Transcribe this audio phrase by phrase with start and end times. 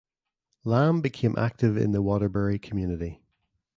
[0.63, 3.21] Lamb became active in the Waterbury community.